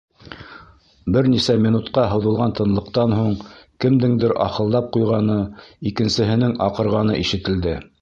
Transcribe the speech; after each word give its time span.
Бер 1.15 1.29
нисә 1.33 1.55
минутҡа 1.65 2.05
һуҙылған 2.13 2.55
тынлыҡтан 2.61 3.15
һуң 3.19 3.37
кемдеңдер 3.85 4.35
ахылдап 4.49 4.91
ҡуйғаны, 4.99 5.39
икенсеһенең 5.93 6.61
аҡырғаны 6.71 7.25
ишетелде: 7.25 7.81